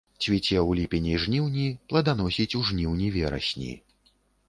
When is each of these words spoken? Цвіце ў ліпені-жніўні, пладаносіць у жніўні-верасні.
Цвіце 0.23 0.55
ў 0.59 0.77
ліпені-жніўні, 0.79 1.67
пладаносіць 1.93 2.51
у 2.63 2.65
жніўні-верасні. 2.73 3.73